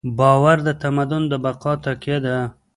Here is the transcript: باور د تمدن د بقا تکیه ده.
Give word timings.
باور 0.19 0.57
د 0.67 0.69
تمدن 0.81 1.21
د 1.31 1.33
بقا 1.43 1.73
تکیه 1.83 2.17
ده. 2.25 2.37